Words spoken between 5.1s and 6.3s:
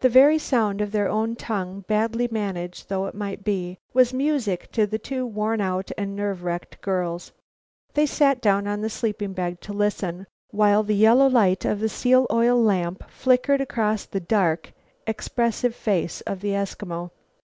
worn out and